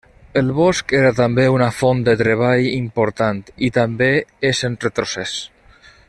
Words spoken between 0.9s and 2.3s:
era també una font de